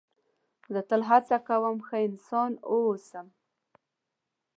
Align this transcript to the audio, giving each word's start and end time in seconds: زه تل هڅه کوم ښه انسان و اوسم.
زه 0.73 0.81
تل 0.89 1.01
هڅه 1.09 1.37
کوم 1.47 1.77
ښه 1.87 1.97
انسان 2.07 2.51
و 2.59 2.61
اوسم. 2.71 3.27